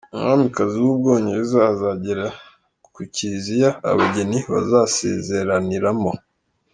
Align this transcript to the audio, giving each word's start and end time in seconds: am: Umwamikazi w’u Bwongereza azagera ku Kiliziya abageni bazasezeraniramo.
am: 0.09 0.15
Umwamikazi 0.19 0.75
w’u 0.83 0.95
Bwongereza 0.99 1.59
azagera 1.71 2.25
ku 2.93 3.01
Kiliziya 3.13 3.69
abageni 3.89 4.39
bazasezeraniramo. 4.51 6.11